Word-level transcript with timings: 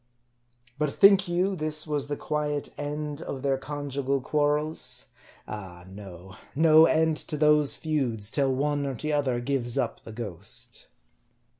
But 0.79 0.89
think 0.91 1.27
you 1.27 1.55
this 1.55 1.85
was 1.85 2.07
the 2.07 2.17
quiet 2.17 2.69
end 2.75 3.21
of 3.21 3.43
their 3.43 3.59
conjugal 3.59 4.19
quarrels? 4.19 5.05
Ah, 5.47 5.85
no! 5.87 6.37
No 6.55 6.85
end 6.85 7.17
to 7.17 7.37
those 7.37 7.75
feuds, 7.75 8.31
till 8.31 8.51
one 8.51 8.87
or 8.87 8.95
t'other 8.95 9.39
gives 9.39 9.77
up 9.77 9.99
the 10.01 10.11
ghost. 10.11 10.87